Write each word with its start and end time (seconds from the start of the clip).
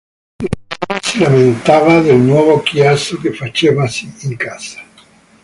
La 0.39 0.47
madre 0.95 0.99
si 1.03 1.19
lamentava 1.19 2.01
del 2.01 2.17
nuovo 2.19 2.63
chiasso 2.63 3.19
che 3.19 3.33
facevasi 3.33 4.11
in 4.21 4.35
casa. 4.35 4.81